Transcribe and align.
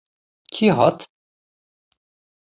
Kî 0.53 0.67
hat? 0.77 0.99